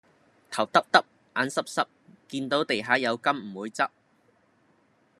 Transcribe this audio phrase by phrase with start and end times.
[0.49, 1.05] 頭耷耷,
[1.35, 1.85] 眼濕濕,
[2.27, 3.87] 見到地下有金唔會執